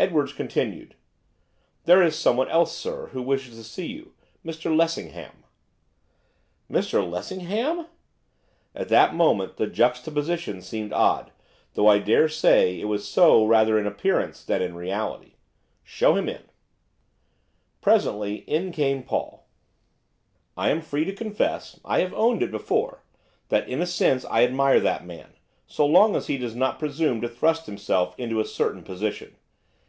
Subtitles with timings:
[0.00, 0.94] Edwards continued.
[1.82, 4.14] 'There is someone else, sir, who wishes to see you,
[4.46, 5.42] Mr Lessingham.'
[6.70, 7.88] 'Mr Lessingham!'
[8.76, 11.32] At that moment the juxtaposition seemed odd,
[11.74, 15.32] though I daresay it was so rather in appearance than in reality.
[15.82, 16.44] 'Show him in.'
[17.80, 19.48] Presently in came Paul.
[20.56, 23.02] I am free to confess, I have owned it before!
[23.48, 25.32] that, in a sense, I admire that man,
[25.66, 29.34] so long as he does not presume to thrust himself into a certain position.